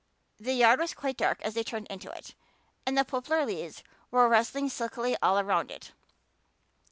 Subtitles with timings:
[0.39, 2.33] The yard was quite dark as they turned into it
[2.87, 5.91] and the poplar leaves were rustling silkily all round it.